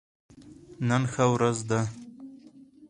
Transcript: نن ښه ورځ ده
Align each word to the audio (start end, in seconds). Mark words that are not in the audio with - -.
نن 0.87 1.03
ښه 1.11 1.25
ورځ 1.33 1.57
ده 1.69 1.79